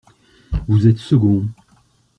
Vous 0.67 0.87
êtes 0.87 0.97
second. 0.97 1.45